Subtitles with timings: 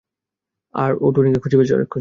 [0.75, 1.75] আর ও টনিকে খুঁজে বেড়াচ্ছে।